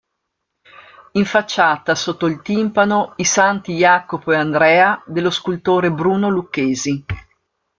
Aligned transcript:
In 1.11 1.25
facciata, 1.25 1.93
sotto 1.93 2.25
il 2.25 2.41
timpano, 2.41 3.13
i 3.17 3.23
"Santi 3.23 3.75
Jacopo 3.75 4.31
e 4.31 4.35
Andrea" 4.35 4.99
dello 5.05 5.29
scultore 5.29 5.91
Bruno 5.91 6.27
Lucchesi. 6.27 7.05